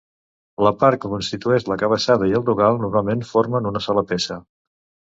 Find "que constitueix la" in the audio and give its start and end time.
1.03-1.79